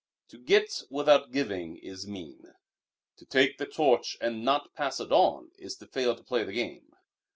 To 0.29 0.39
get 0.39 0.81
without 0.89 1.31
giving 1.31 1.77
is 1.77 2.07
mean. 2.07 2.55
To 3.17 3.25
take 3.27 3.59
the 3.59 3.67
torch 3.67 4.17
and 4.19 4.43
not 4.43 4.63
to 4.63 4.69
pass 4.71 4.99
it 4.99 5.11
on 5.11 5.51
is 5.59 5.75
to 5.75 5.85
fail 5.85 6.15
to 6.15 6.23
play 6.23 6.43
the 6.43 6.53
game. 6.53 6.95